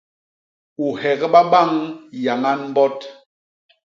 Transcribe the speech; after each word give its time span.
U 0.85 0.87
hegba 1.01 1.41
bañ 1.51 1.71
yañan 2.23 2.59
mbot. 2.71 2.97